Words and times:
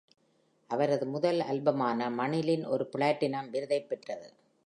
அவரது 0.69 1.05
முதல் 1.05 1.39
ஆல்பமான 1.41 2.09
"மணிலின்" 2.09 2.65
ஒரு 2.65 2.89
பிளாட்டினம் 2.91 3.49
விருதைப் 3.49 3.89
பெற்றது. 3.89 4.27